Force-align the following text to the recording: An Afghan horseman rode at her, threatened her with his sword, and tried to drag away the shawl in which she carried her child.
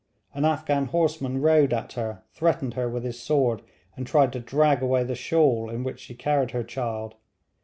An 0.33 0.45
Afghan 0.45 0.85
horseman 0.85 1.41
rode 1.41 1.71
at 1.73 1.93
her, 1.93 2.23
threatened 2.33 2.73
her 2.73 2.89
with 2.89 3.03
his 3.03 3.19
sword, 3.19 3.61
and 3.95 4.07
tried 4.07 4.33
to 4.33 4.39
drag 4.39 4.81
away 4.81 5.03
the 5.03 5.13
shawl 5.13 5.69
in 5.69 5.83
which 5.83 5.99
she 5.99 6.15
carried 6.15 6.49
her 6.49 6.63
child. 6.63 7.13